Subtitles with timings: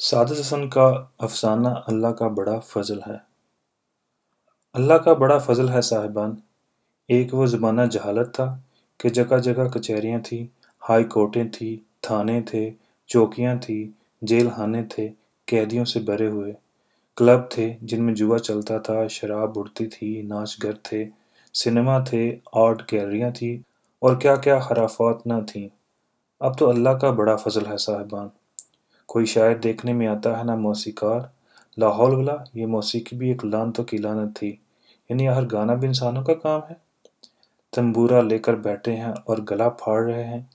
[0.00, 3.20] सादत हसन का अफसाना अल्लाह का बड़ा फजल है।
[4.74, 6.36] अल्लाह का बड़ा फजल है साहिबान।
[7.08, 8.64] एक वो ज़माना जहालत था
[9.00, 10.38] कि जगह जगह कचहरियाँ थी,
[10.80, 12.72] हाई कोर्टें थी, थाने थे,
[13.08, 13.94] चौकियाँ थी
[14.24, 15.08] जेल खाने थे,
[15.48, 16.56] कैदियों से भरे हुए।
[17.16, 21.06] क्लब थे जिनमें जुआ चलता था, शराब उड़ती थी नाच घर थे,
[21.54, 23.64] सिनेमा थे, आर्ट गैलरियाँ थी
[24.02, 25.68] और क्या क्या खराफात न थीं।
[26.40, 28.30] अब तो अल्लाह का बड़ा फजल है साहिबान।
[29.10, 31.32] कोई शायर देखने में आता है ना मौसीकार।
[31.78, 34.48] लाहौल वाला, ये मौसीकी भी एक लानतों की लानत थी।
[35.10, 36.80] यानी हर गाना भी इंसानों का काम है।
[37.76, 40.50] तंबूरा लेकर बैठे हैं और गला फाड़ रहे हैं।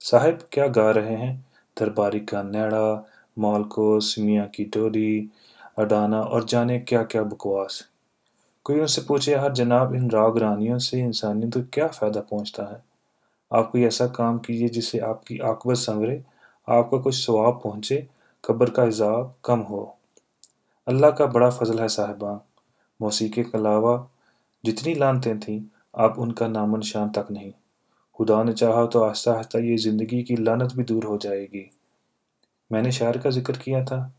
[0.00, 1.46] साहिब, क्या गा रहे हैं?
[1.80, 5.30] दरबारी का नेड़ा मालकोस मियाँ की टोरी
[5.78, 7.88] अडाना और जाने क्या क्या बकवास।
[8.64, 12.82] कोई उनसे पूछे, यार जनाब, इन राग रानियों से इंसानियत को क्या फ़ायदा पहुँचता है?
[13.52, 16.24] आप कोई ऐसा काम कीजिए जिससे आपकी आकबत संवरे
[16.68, 18.06] आपको कुछ सवाब पहुँचे,
[18.44, 19.82] कब्र का हिसाब कम हो।
[20.86, 22.40] अल्लाह का बड़ा फजल है साहिबा।
[23.00, 24.08] मौसीके के अलावा
[24.64, 25.60] जितनी लानतें थीं,
[25.94, 27.52] अब उनका नामो निशान तक नहीं।
[28.14, 31.70] खुदा ने चाहा तो आहिस्ता आहिस्ता ये ज़िंदगी की लानत भी दूर हो जाएगी।
[32.70, 34.12] मैंने शायर का ज़िक्र किया था।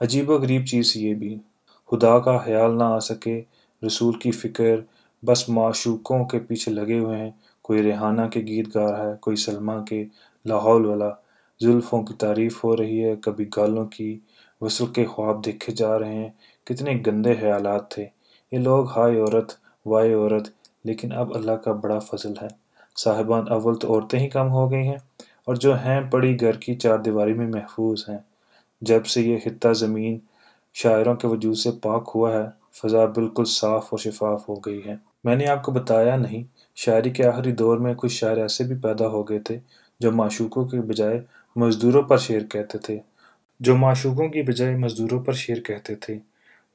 [0.00, 1.40] अजीब गरीब चीज़ ये भी।
[1.88, 3.38] खुदा का ख्याल ना आ सके,
[3.82, 4.84] रसूल की फ़िक्र,
[5.22, 7.34] बस माशूकों के पीछे लगे हुए हैं।
[7.64, 10.04] कोई रेहाना के गीत गा रहा है, कोई सलमा के
[10.46, 11.10] लाहौल वाला
[11.60, 14.22] जुल्फ़ों की तारीफ़ हो रही है। कभी गालों की
[14.60, 16.34] वसल के ख्वाब देखे जा रहे हैं।
[16.66, 20.52] कितने गंदे ख्यालात थे। ये लोग हाय औरत, वाय औरत,
[20.86, 22.48] लेकिन अब अल्लाह का बड़ा फजल है।
[22.96, 25.00] साहिबान अव्वल तो औरतें ही कम हो गई हैं
[25.48, 28.24] और जो हैं पड़ी घर की चार दीवारी में महफूज हैं।
[28.82, 30.20] जब से ये खत्ता ज़मीन
[30.76, 35.00] शायरों के वजूद से पाक हुआ है, फ़ज़ा बिल्कुल साफ़ और शफाफ हो गई है।
[35.26, 36.44] मैंने आपको बताया नहीं,
[36.76, 39.56] शायरी के आखिरी दौर में कुछ शायर ऐसे भी पैदा हो गए थे
[40.00, 41.22] जो माशूकों के बजाय
[41.56, 43.00] मज़दूरों पर शेर कहते थे।
[43.60, 46.18] जो माशूकों की बजाय मज़दूरों पर शेर कहते थे,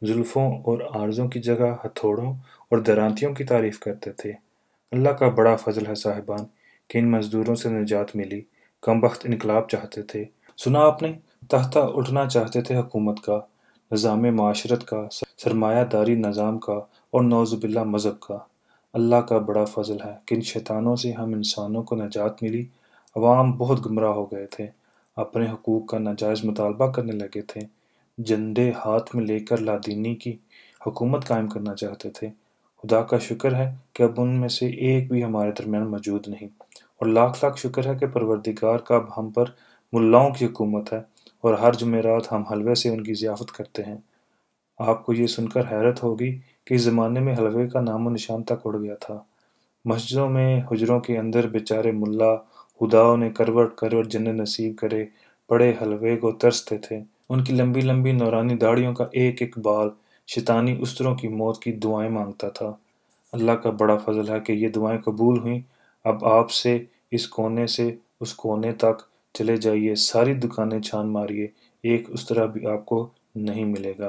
[0.01, 2.35] जुल्फ़ों और आर्ज़ों की जगह हथौड़ों
[2.71, 4.31] और दरांतियों की तारीफ़ करते थे।
[4.91, 6.47] अल्लाह का बड़ा फजल है साहिबान
[6.89, 8.43] कि इन मज़दूरों से निजात मिली
[8.83, 10.27] कम वक्त इनकलाब चाहते थे।
[10.59, 11.09] सुना आपने
[11.51, 13.37] तहता उठना चाहते थे हुकूमत का,
[13.91, 16.73] निज़ाम माशरत का, सरमायादारी निज़ाम का
[17.13, 18.47] और नौज़बिल्ला मज़हब का।
[18.93, 22.67] अल्लाह का बड़ा फजल है कि इन शैतानों से हम इंसानों को निजात मिली
[23.15, 24.63] अवाम बहुत गुमराह हो गए थे।
[25.17, 27.61] अपने हकूक़ का नाजायज़ मुतालबा करने लगे थे।
[28.17, 30.39] झंडे हाथ में लेकर लादीनी की
[30.85, 35.21] हुकूमत कायम करना चाहते थे। खुदा का शुक्र है कि अब उनमें से एक भी
[35.21, 36.49] हमारे दरमियान मौजूद नहीं।
[37.01, 39.55] और लाख लाख शुक्र है कि परवरदिगार का अब हम पर
[39.93, 41.05] मुल्लाओं की हुकूमत है
[41.43, 44.03] और हर जुमेरात हम हलवे से उनकी ज़ियाफ़त करते हैं।
[44.79, 46.31] आपको ये सुनकर हैरत होगी
[46.67, 49.25] कि इस ज़माने में हलवे का नामो निशान तक उड़ गया था।
[49.87, 52.33] मस्जिदों में हजरों के अंदर बेचारे मुल्ला
[52.79, 55.09] खुदाओं ने करवट करवट जन्नत नसीब करे,
[55.49, 59.91] बड़े हलवे को तरसते थे। उनकी लंबी लंबी नौरानी दाढ़ियों का एक एक बाल
[60.27, 62.79] शैतानी उस्तरों की मौत की दुआएँ माँगता था।
[63.33, 65.63] अल्लाह का बड़ा फजल है कि ये दुआएँ कबूल हुई।
[66.05, 68.97] अब आपसे इस कोने से, उस कोने तक
[69.35, 71.51] चले जाइए, सारी दुकानें छान मारिए,
[71.85, 74.07] एक उस तरह भी आपको नहीं मिलेगा।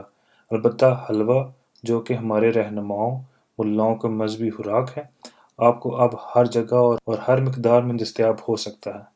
[0.53, 3.19] अलबत्ता हलवा, जो कि हमारे रहनुमाओं,
[3.61, 5.11] मुल्लाओं का मजहबी खुराक है
[5.59, 9.07] आपको अब हर जगह और, और हर मकदार में दस्तियाब हो सकता है।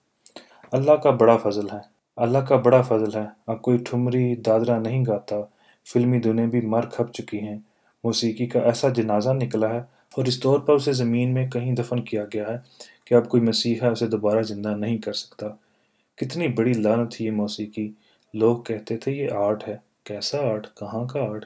[0.75, 1.83] अल्लाह का बड़ा फजल है।
[2.19, 5.41] अल्लाह का बड़ा फजल है। अब कोई ठुमरी दादरा नहीं गाता।
[5.87, 7.65] फिल्मी दुनिया भी मर खप चुकी हैं।
[8.05, 11.99] मौसीकी का ऐसा जनाजा निकला है और इस तौर पर उसे ज़मीन में कहीं दफन
[12.01, 12.63] किया गया है
[13.09, 15.47] कि अब कोई मसीहा उसे दोबारा ज़िंदा नहीं कर सकता।
[16.19, 17.91] कितनी बड़ी लानत थी ये मौसीकी।
[18.35, 20.67] लोग कहते थे ये आर्ट है। कैसा आर्ट?
[20.67, 21.45] कहाँ का आर्ट?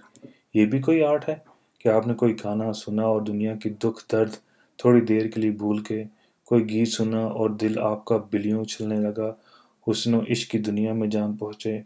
[0.56, 1.42] ये भी कोई आर्ट है
[1.80, 4.36] कि आपने कोई गाना सुना और दुनिया की दुख दर्द
[4.84, 6.04] थोड़ी देर के लिए भूल के
[6.46, 9.40] कोई गीत सुना और दिल आपका बिलियों उछलने लगा।
[9.86, 11.84] हुस्न इश्क की दुनिया में जान पहुँचे।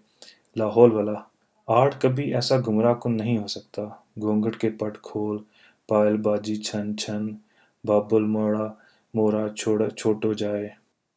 [0.59, 1.31] लाहौल वाला
[1.71, 5.45] आर्ट कभी ऐसा गुमराह कन नहीं हो सकता। घूंघट के पट खोल
[5.89, 7.39] पायल बाजी छन छन,
[7.87, 8.81] बाबुल मोड़ा,
[9.17, 10.75] मोरा छोड़, छोटो जाए।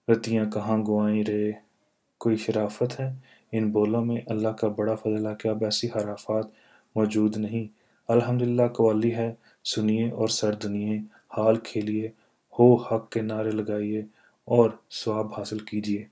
[0.10, 1.56] रतियाँ कहाँ गुआई रे?
[2.20, 3.24] कोई शराफत है?
[3.54, 6.52] इन बोलों में अल्लाह का बड़ा फजला कि अब ऐसी हराफात
[6.98, 7.70] मौजूद नहीं।
[8.10, 12.12] अल्हम्दुलिल्लाह कवाली है, सुनिए और सर दुनिए। हाल खेलिए,
[12.60, 14.06] हो हक के नारे लगाइए
[14.48, 16.08] और स्वाब हासिल कीजिए।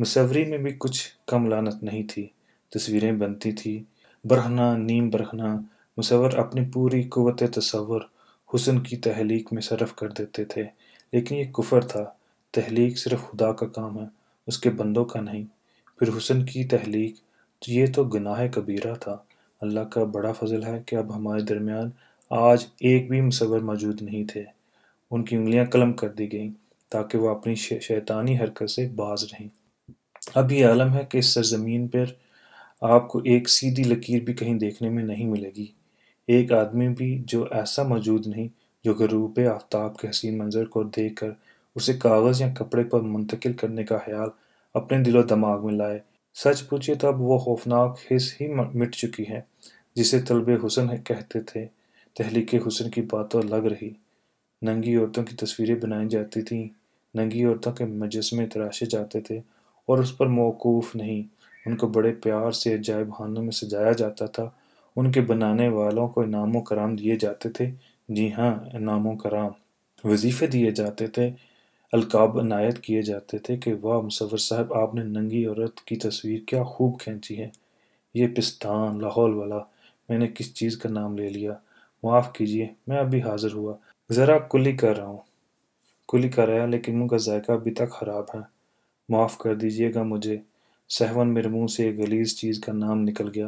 [0.00, 2.30] मुसवरी में भी कुछ कम लानत नहीं थी,
[2.74, 3.86] तस्वीरें बनती थी।
[4.26, 5.54] बरहना, नीम बरहना,
[5.98, 8.10] मुसवर अपनी पूरी कुत तस्वर
[8.52, 10.62] हुसन की तहलीक में सरफ कर देते थे।
[11.14, 12.18] लेकिन ये कुफर था,
[12.54, 14.10] तहलीक सिर्फ़ खुदा का काम है,
[14.48, 15.46] उसके बंदों का नहीं।
[16.00, 17.16] फिर हुसन की तहलीक
[17.62, 19.26] तो ये तो गुनाह कबीरा था।
[19.62, 21.92] अल्लाह का बड़ा फजल है कि अब हमारे दरमियान
[22.30, 24.44] आज एक भी मुसवर मौजूद नहीं थे।
[25.10, 26.50] उनकी उंगलियाँ कलम कर दी गईं
[26.92, 29.48] ताकि वह अपनी शैतानी हरकत से बाज रहें।
[30.36, 32.16] अब ये आलम है कि इस सरजमीन पर
[32.82, 35.70] आपको एक सीधी लकीर भी कहीं देखने में नहीं मिलेगी।
[36.28, 38.48] एक आदमी भी जो ऐसा मौजूद नहीं,
[38.84, 41.34] जो गरूब आफ्ताब के हसीन मंजर को देख कर
[41.76, 44.30] उसे कागज़ या कपड़े पर मुंतकिल करने का ख्याल
[44.74, 46.00] अपने दिलो दिमाग में लाए।
[46.36, 49.44] सच पूछिए तो अब वो खौफनाक हिस्स ही मिट चुकी है,
[49.96, 51.77] जिसे तलब हुसन कहते थे।
[52.18, 53.96] तहलीक हुसन की बात तो लग रही।
[54.64, 56.68] नंगी औरतों की तस्वीरें बनाई जाती थीं।
[57.16, 59.42] नंगी औरतों के मजस्मे तराशे जाते थे
[59.88, 61.24] और उस पर मौकूफ़ नहीं।
[61.66, 64.56] उनको बड़े प्यार से अजायब खानों में सजाया जाता था।
[64.96, 67.72] उनके बनाने वालों को इनाम कराम दिए जाते थे।
[68.10, 69.54] जी हाँ इनाम कराम।
[70.06, 71.30] वजीफ़े दिए जाते थे।
[71.94, 76.64] अलकाब अनायत किए जाते थे कि, वाह मुसवर साहब, आपने नंगी औरत की तस्वीर क्या
[76.64, 77.52] खूब खींची है।
[78.16, 79.70] ये पिस्तान, लाहौल वाला,
[80.10, 81.60] मैंने किस चीज़ का नाम ले लिया?
[82.04, 83.78] माफ़ कीजिए, मैं अभी हाजिर हुआ।
[84.10, 85.22] ज़रा कुली कर रहा हूँ।
[86.08, 88.42] कुली कर रहा लेकिन मुँह का जायका अभी तक ख़राब है।
[89.10, 90.42] माफ़ कर दीजिएगा मुझे।
[90.90, 93.46] सहवन मेरे मुँह से एक गलीज चीज़ का नाम निकल गया।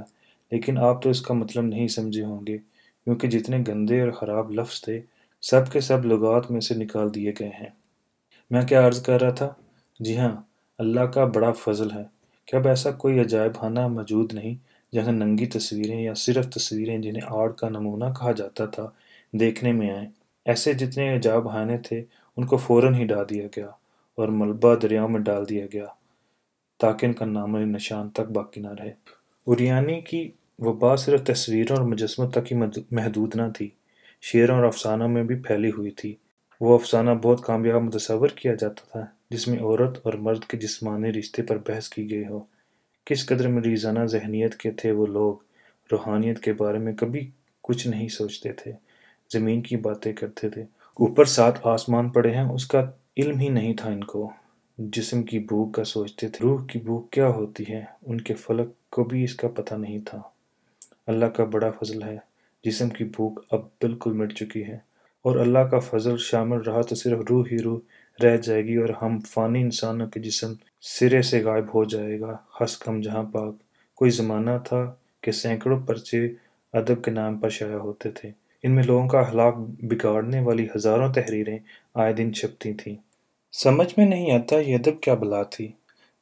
[0.52, 5.02] लेकिन आप तो इसका मतलब नहीं समझे होंगे, क्योंकि जितने गंदे और ख़राब लफ्ज़ थे,
[5.42, 7.72] सब के सब लगात में से निकाल दिए गए हैं।
[8.52, 9.56] मैं क्या अर्ज़ कर रहा था?
[10.02, 10.48] जी हाँ
[10.78, 12.10] अल्लाह का बड़ा फजल है।
[12.48, 14.56] कि अब ऐसा कोई अजायब खाना मौजूद नहीं?
[14.94, 18.96] जहाँ नंगी तस्वीरें या सिर्फ़ तस्वीरें जिन्हें आर्ट का नमूना कहा जाता था,
[19.34, 20.08] देखने में आए।
[20.46, 22.04] ऐसे जितने अजायब खाने थे,
[22.38, 23.78] उनको फ़ौरन ही डाल दिया गया
[24.18, 25.96] और मलबा दरियाओं में डाल दिया गया
[26.80, 28.92] ताकि इनका नाम निशान तक बाकी ना रहे।
[29.46, 32.56] उरियानी की वबा सिर्फ़ तस्वीरों और मुजस्मों तक ही
[32.92, 33.72] महदूद ना थी।
[34.22, 36.18] शेरों और अफसानों में भी फैली हुई थी।
[36.62, 41.42] वो अफसाना बहुत कामयाब मुतसवर किया जाता था, जिसमें औरत और मर्द के जिस्मानी रिश्ते
[41.42, 42.48] पर बहस की गई हो।
[43.10, 45.44] किस कदर मरीजाना जहनीत के थे वो लोग,
[45.92, 48.74] रूहानियत के बारे में कभी कुछ नहीं सोचते थे,
[49.32, 50.66] ज़मीन की बातें करते थे।
[51.00, 54.32] ऊपर सात आसमान पड़े हैं, उसका इल्म ही नहीं था इनको।
[54.80, 57.96] जिस्म की भूख का सोचते थे। रूह की भूख क्या होती है?
[58.06, 60.34] उनके फलक को भी इसका पता नहीं था।
[61.08, 62.26] अल्लाह का बड़ा फजल है।
[62.64, 64.84] जिस्म की भूख अब बिल्कुल मिट चुकी है।
[65.24, 67.80] और अल्लाह का फजल शामिल रहा तो सिर्फ़ रूह ही रूह
[68.22, 73.00] रह जाएगी और हम फ़ानी इंसानों के जिसम सिरे से गायब हो जाएगा। हंस कम
[73.02, 73.58] जहाँ पाक।
[73.96, 74.84] कोई ज़माना था
[75.24, 76.26] कि सैकड़ों पर्चे
[76.74, 78.32] अदब के नाम पर शाया होते थे।
[78.64, 81.60] इनमें लोगों का हलाक बिगाड़ने वाली हज़ारों तहरीरें
[81.98, 82.96] आए दिन छपती थीं।
[83.52, 85.74] समझ में नहीं आता ये अदब क्या बला थी।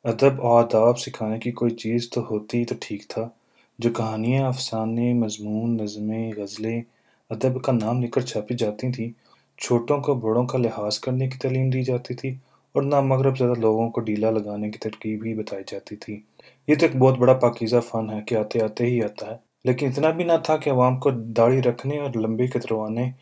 [0.04, 3.34] अदब और आदाब सिखाने की कोई चीज़ तो होती तो ठीक था।
[3.80, 6.82] जो कहानियाँ, अफसाने, मजमून, नज़में, गज़लें
[7.30, 9.14] अदब का नाम लेकर छापी जाती थी
[9.58, 12.38] छोटों को बड़ों का लिहाज करने की तालीम दी जाती थी
[12.74, 16.22] और नामगरब ज़्यादा लोगों को डीला लगाने की तरकीब ही बताई जाती थी।
[16.68, 19.90] ये तो एक बहुत बड़ा पाकिज़ा फ़न है कि आते आते ही आता है। लेकिन
[19.90, 23.12] इतना भी ना था कि अवाम को दाढ़ी रखने और लंबे कतरवाने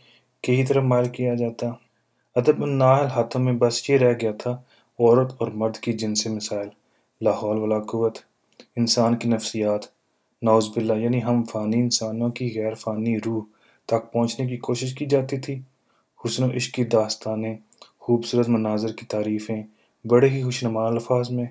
[0.45, 1.69] के ही तरफ़ मार किया जाता।
[2.37, 4.65] अदब नाहल हाथों में बस ये रह गया था,
[4.99, 6.71] औरत और मर्द की जिनसी मिसाइल
[7.21, 8.19] लाहौल वाला कुत
[8.79, 9.91] इंसान की नफ्सियात
[10.43, 13.45] नौज़बिल्ला यानी हम फ़ानी इंसानों की गैर फ़ानी रूह
[13.89, 15.65] तक पहुँचने की कोशिश की जाती थी।
[16.27, 17.59] हुस्न इश्क की दास्तानें,
[18.01, 19.65] खूबसूरत मनाजर की तारीफ़ें,
[20.07, 21.49] बड़े ही खुशनुमा अल्फाज में,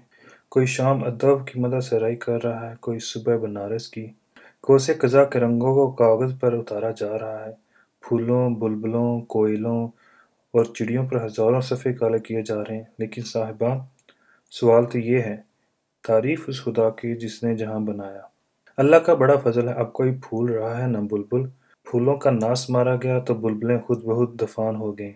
[0.51, 4.15] कोई शाम अदब की मदद सराई कर रहा है, कोई सुबह बनारस की,
[4.61, 7.57] कोसे कज़ा के रंगों को कागज़ पर उतारा जा रहा है।
[8.03, 9.89] फूलों, बुलबुलों, कोयलों
[10.53, 13.87] और चिड़ियों पर हज़ारों सफ़े काले किए जा रहे हैं। लेकिन साहिबान
[14.51, 15.45] सवाल तो ये है,
[16.03, 18.31] तारीफ़ उस खुदा की जिसने जहाँ बनाया।
[18.79, 21.51] अल्लाह का बड़ा फजल है, अब कोई फूल रहा है न बुलबुल।
[21.95, 25.11] फूलों का नाश मारा गया तो बुलबुलें खुद बहुत दफान हो गईं।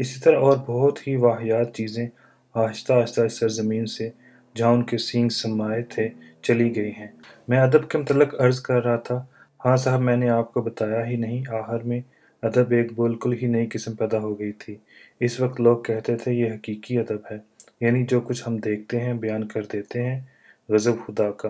[0.00, 2.08] इसी तरह और बहुत ही वाहियात चीज़ें
[2.54, 4.12] आहिस्ता आहिस्ता इस सरजमीन से,
[4.56, 6.08] जहाँ उनके सींग समाये थे,
[6.44, 7.12] चली गई हैं।
[7.50, 9.28] मैं अदब के मतलब अर्ज़ कर रहा था
[9.60, 12.02] हाँ साहब, मैंने आपको बताया ही नहीं आहर में
[12.42, 14.80] अदब एक बिल्कुल ही नई किस्म पैदा हो गई थी।
[15.20, 17.42] इस वक्त लोग कहते थे ये हकीकी अदब है।
[17.82, 20.28] यानी जो कुछ हम देखते हैं, बयान कर देते हैं,
[20.70, 21.48] गज़ब खुदा का।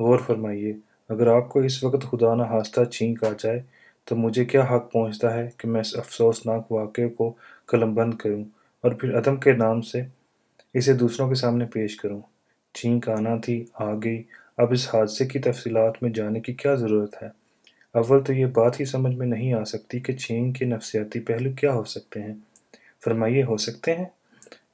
[0.00, 0.76] गौर फरमाइए,
[1.10, 3.64] अगर आपको इस वक्त खुदा न हास्ता छींक आ जाए
[4.08, 7.30] तो मुझे क्या हक पहुँचता है कि मैं इस अफसोसनाक वाक़े को
[7.68, 8.44] कलमबंद करूँ
[8.84, 10.06] और फिर अदम के नाम से
[10.74, 12.22] इसे दूसरों के सामने पेश करूँ?
[12.74, 14.18] छींक आना थी आ गई
[14.60, 17.32] अब इस हादसे की तफसीलात में जाने की क्या ज़रूरत है?
[17.94, 21.54] अव्वल तो ये बात ही समझ में नहीं आ सकती कि छींक के नफसियाती पहलू
[21.58, 22.42] क्या हो सकते हैं।
[23.04, 24.10] फरमाइए, हो सकते हैं?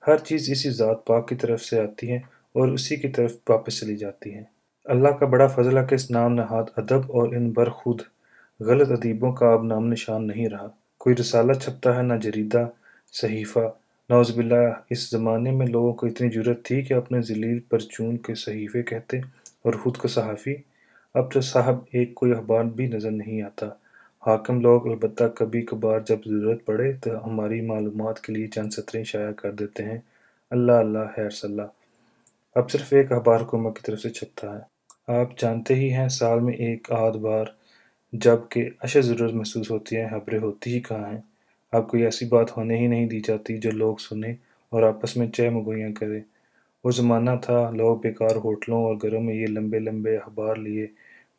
[0.06, 2.22] हर चीज़ इसी ज़ात पाक की तरफ़ से आती है
[2.56, 4.46] और उसी की तरफ़ वापस चली जाती है।
[4.86, 8.02] अल्लाह का बड़ा फजल है कि इस नाम नहाद अदब और इन बर खुद
[8.62, 12.68] गलत अदीबों का अब नाम निशान नहीं रहा। कोई रसाला छपता है, ना जरीदा
[13.14, 13.62] सहीफ़ा।
[14.10, 18.82] नौज़बिल्ला इस ज़माने में लोगों को इतनी ज़रूरत थी कि अपने जलील परचून के सहीफ़े
[18.82, 19.20] कहते
[19.66, 20.54] और ख़ुद को सहाफ़ी।
[21.14, 23.66] अब तो साहब, एक कोई अखबार भी नज़र नहीं आता।
[24.22, 29.02] हाकम लोग अलबत्ता कभी कभार जब ज़रूरत पड़े तो हमारी मालूम के लिए चंद सतरें
[29.04, 30.02] शाया कर देते हैं।
[30.52, 31.68] अल्लाह अल्लाह, खैर सल्ला।
[32.56, 36.40] अब सिर्फ़ एक अखबार हुकूमत की तरफ़ से छपता है। आप जानते ही हैं, साल
[36.40, 37.54] में एक आध बार
[38.12, 41.22] जब कि अशद ज़रूरत महसूस होती है, खबरें होती ही कहाँ हैं?
[41.72, 44.36] अब कोई ऐसी बात होने ही नहीं दी जाती जो लोग सुने
[44.72, 46.22] और आपस में चह मगोइयाँ करें।
[46.84, 50.88] वो ज़माना था, लोग बेकार होटलों और घरों में ये लंबे लंबे अखबार लिए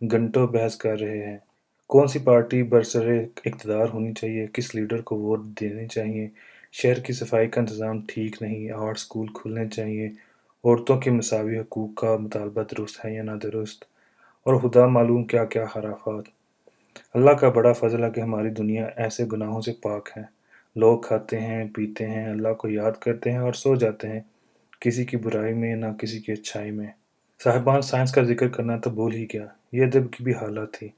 [0.01, 1.42] घंटों बहस कर रहे हैं।
[1.89, 3.10] कौन सी पार्टी बरसर
[3.48, 4.48] इकतदार होनी चाहिए?
[4.48, 6.32] किस लीडर को वोट देने चाहिए?
[6.74, 10.12] शहर की सफ़ाई का इंतज़ाम ठीक नहीं, आर्ट स्कूल खुलने चाहिए।
[10.63, 13.88] औरतों के मसावी हकूक़ का मुतालबा दुरुस्त है या ना दुरुस्त
[14.46, 16.24] और खुदा मालूम क्या क्या खराफात?
[17.15, 20.29] अल्लाह का बड़ा फजल है कि हमारी दुनिया ऐसे गुनाहों से पाक है।
[20.77, 24.25] लोग खाते हैं, पीते हैं, अल्लाह को याद करते हैं और सो जाते हैं,
[24.81, 26.93] किसी की बुराई में ना किसी की अच्छाई में।
[27.41, 30.93] साहिबान साइंस का ज़िक्र करना तो भूल ही गया। ये अदब की भी हालत थी।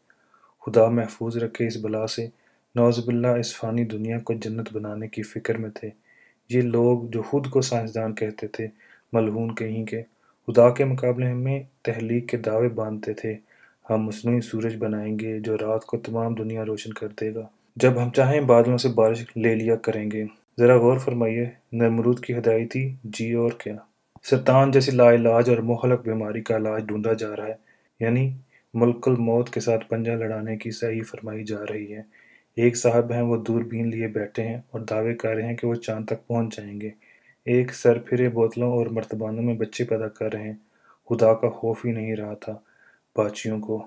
[0.64, 2.30] खुदा महफूज रखे इस बला से।
[2.76, 5.88] नौजबिल्ला इस फ़ानी दुनिया को जन्नत बनाने की फ़िक्र में थे।
[6.50, 8.70] ये लोग जो खुद को साइंसदान कहते थे,
[9.14, 13.34] मलहून कहीं के, खुदा के मुकाबले में तहलीक के दावे बांधते थे।
[13.90, 18.48] हम मसनू सूरज बनाएँगे, जो रात को तमाम दुनिया रोशन कर देगा। जब हम चाहें
[18.48, 20.26] बादलों से बारिश ले लिया करेंगे।
[20.60, 23.88] ज़रा गौर फरमाइए नमरूद की हदायत जी और क्या?
[24.24, 27.60] सतान जैसी लाइलाज और मुहलक बीमारी का इलाज ढूंढा जा रहा है।
[28.02, 28.38] यानी
[28.76, 32.06] मुल्कुल मौत के साथ पंजा लड़ाने की सही फरमाई जा रही है।
[32.58, 35.76] एक साहब हैं, वो दूरबीन लिए बैठे हैं और दावे कर रहे हैं कि वो
[35.76, 36.94] चाँद तक पहुँच जाएँगे।
[37.48, 40.62] एक सर फिरे बोतलों और मर्तबानों में बच्चे पैदा कर रहे हैं।
[41.08, 42.64] खुदा का खौफ ही नहीं रहा था।
[43.18, 43.78] बाचियों को।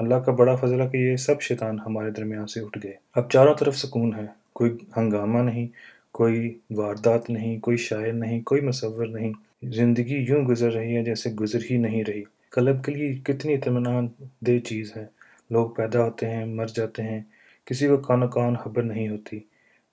[0.00, 3.54] अल्लाह का बड़ा फजल कि ये सब शैतान हमारे दरमियान से उठ गए। अब चारों
[3.54, 5.68] तरफ़ सुकून है। कोई हंगामा नहीं,
[6.12, 9.32] कोई वारदात नहीं, कोई शायर नहीं, कोई मसवर नहीं।
[9.64, 14.10] ज़िंदगी यूँ गुजर रही है जैसे गुजर ही नहीं रही। कलब के लिए कितनी इतमान
[14.44, 15.10] दे चीज़ है।
[15.52, 17.26] लोग पैदा होते हैं, मर जाते हैं।
[17.66, 19.48] किसी को कानो कान खबर नहीं होती।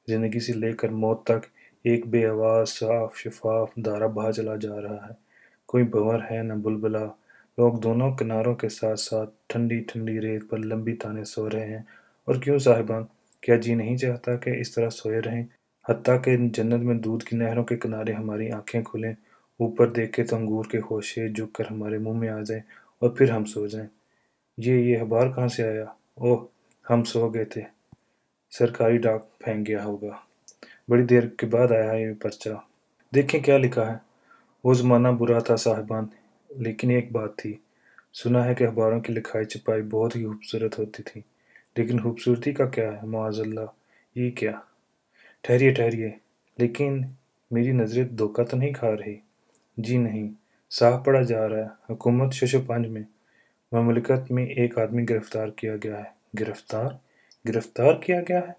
[0.10, 1.41] ज़िंदगी से लेकर मौत तक
[1.86, 5.17] एक बेआवाज़ साफ़ शफाफ दारा बहा चला जा रहा है।
[5.67, 7.17] कोई भंवर है न बुलबुला।
[7.59, 11.87] लोग दोनों किनारों के साथ साथ ठंडी ठंडी रेत पर लंबी ताने सो रहे हैं।
[12.27, 13.07] और क्यों साहिबान
[13.43, 15.47] क्या जी नहीं चाहता कि इस तरह सोए रहें?
[15.89, 19.15] हती कि जन्नत में दूध की नहरों के किनारे हमारी आँखें खुलें।
[19.61, 22.63] ऊपर देखे तो अंगूर के होशे झुक कर हमारे मुँह में आ जाए
[23.03, 23.89] और फिर हम सो जाएँ।
[24.59, 25.95] ये ये अखबार कहाँ से आया?
[26.21, 26.47] ओह,
[26.89, 27.61] हम सो गए थे।
[28.51, 30.23] सरकारी डाक फेंक गया होगा।
[30.89, 32.67] बड़ी देर के बाद आया है ये पर्चा।
[33.13, 34.01] देखें क्या लिखा है।
[34.65, 36.09] वो ज़माना बुरा था साहिबान
[36.51, 37.59] लेकिन एक बात थी।
[38.13, 41.23] सुना है कि अखबारों की लिखाई छपाई बहुत ही खूबसूरत होती थी।
[41.77, 43.73] लेकिन खूबसूरती का क्या है, माजल्ला?
[44.17, 44.63] ये क्या?
[45.43, 46.13] ठहरिए ठहरिए।
[46.59, 47.15] लेकिन
[47.53, 49.17] मेरी नज़रें धोखा तो नहीं खा रही?
[49.79, 50.29] जी नहीं।
[50.71, 53.05] साफ़ पड़ा जा रहा है। हुकूमत शशोपंज में
[53.73, 56.99] ममलिकत में एक आदमी गिरफ़्तार किया गया है। गिरफ़्तार?
[57.45, 58.55] गिरफ़्तार किया गया है?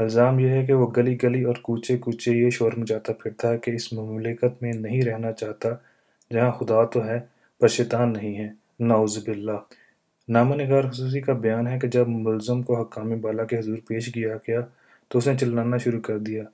[0.00, 3.58] इल्ज़ाम यह है कि वो गली गली और कूचे कूचे ये शोर मचाता फिरता है
[3.58, 5.82] कि इस ममलिकत में नहीं रहना चाहता
[6.30, 7.18] जहाँ खुदा तो है,
[7.60, 9.58] पर शैतान नहीं है। नाउज़बिल्ला
[10.28, 14.08] नामा नगार खसूसी का बयान है कि जब मुलजम को हकाम बाला के हजूर पेश
[14.08, 14.60] किया गया
[15.10, 16.44] तो उसने चिल्लाना शुरू कर दिया,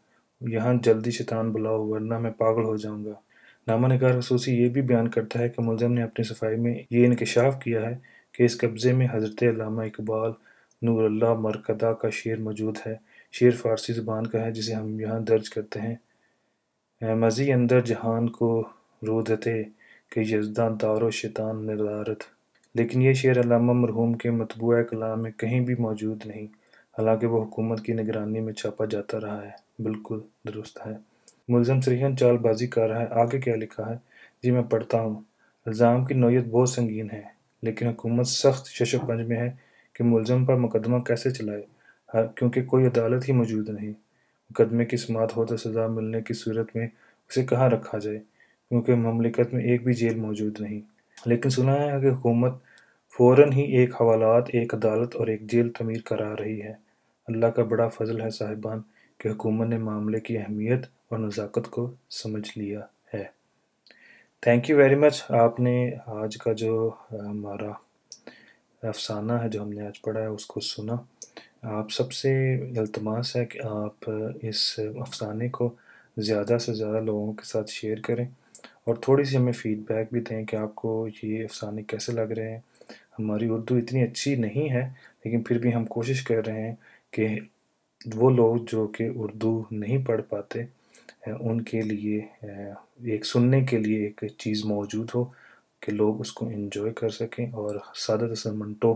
[0.40, 3.20] यहाँ जल्दी शैतान बुलाओ, वरना मैं पागल हो जाऊँगा।
[3.66, 7.04] नामा नगार खसूसी ये भी बयान करता है कि मुलजम ने अपनी सफ़ाई में ये
[7.04, 8.00] इनकशाफ किया है
[8.34, 10.34] कि इस कब्ज़े में हज़रत अल्लामा इकबाल
[10.82, 12.98] नूरल्ला मरकदा का शेर मौजूद है।
[13.34, 18.48] शेर फ़ारसी ज़ुबान का है, जिसे हम यहाँ दर्ज करते हैं। मज़ी अंदर जहान को
[19.02, 19.62] रोदते
[20.12, 22.24] कि यजदा दारो शैतान निर्धारत।
[22.74, 26.46] लेकिन ये शेर अलामा मरहूम के मतबूआ कलाम में कहीं भी मौजूद नहीं।
[26.96, 30.98] हालाँकि वह हुकूमत की निगरानी में छापा जाता रहा है, बिल्कुल दुरुस्त है।
[31.50, 34.00] मुलजम सरीहन चालबाजी कर रहा है। आगे क्या लिखा है?
[34.44, 35.24] जी मैं पढ़ता हूँ।
[35.66, 37.24] इल्ज़ाम की नोयत बहुत संगीन है,
[37.62, 39.48] लेकिन हुकूमत सख्त शशोपंज में है
[39.94, 41.64] कि मुलजम पर मुकदमा कैसे चलाए
[42.08, 46.68] क्योंकि कोई अदालत ही मौजूद नहीं। मुकदमे की समात हो तो सज़ा मिलने की सूरत
[46.76, 48.20] में उसे कहाँ रखा जाए?
[48.70, 50.80] क्योंकि ममलिकत में एक भी जेल मौजूद नहीं।
[51.18, 52.60] लेकिन सुना है कि हुकूमत
[53.14, 56.78] फ़ौरन ही एक हवालात, एक अदालत और एक जेल तमीर करा रही है।
[57.28, 58.84] अल्लाह का बड़ा फजल है साहिबान
[59.20, 63.24] कि हुकूमत ने मामले की अहमियत और नज़ाकत को समझ लिया है।
[64.42, 65.76] थैंक यू वेरी मच आपने
[66.08, 67.78] आज का जो हमारा
[68.82, 71.06] अफसाना है, जो हमने आज पढ़ा है, उसको सुना।
[71.66, 72.30] आप सबसे
[72.78, 75.74] अल्तमास है कि आप इस अफसाने को
[76.18, 78.28] ज़्यादा से ज़्यादा लोगों के साथ शेयर करें।
[78.86, 82.62] और थोड़ी सी हमें फ़ीडबैक भी दें कि आपको ये अफसाने कैसे लग रहे हैं।
[83.18, 84.84] हमारी उर्दू इतनी अच्छी नहीं है,
[85.26, 86.74] लेकिन फिर भी हम कोशिश कर रहे हैं
[87.12, 87.48] कि
[88.16, 90.66] वो लोग जो कि उर्दू नहीं पढ़ पाते
[91.32, 92.18] उनके लिए
[93.14, 95.24] एक सुनने के लिए एक चीज़ मौजूद हो
[95.82, 98.92] कि लोग उसको इन्जॉय कर सकें। और सादत हसन मंटो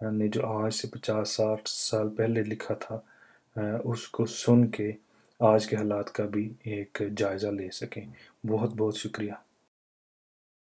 [0.00, 4.94] ने जो आज से पचास साठ साल पहले लिखा था उसको सुन के
[5.44, 8.12] आज के हालात का भी एक जायज़ा ले सकें।
[8.46, 9.42] बहुत बहुत शुक्रिया।